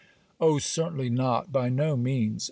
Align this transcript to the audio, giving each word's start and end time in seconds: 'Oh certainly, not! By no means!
'Oh 0.39 0.57
certainly, 0.57 1.11
not! 1.11 1.51
By 1.51 1.69
no 1.69 1.95
means! 1.95 2.39